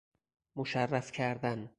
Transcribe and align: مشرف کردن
مشرف 0.55 1.11
کردن 1.11 1.69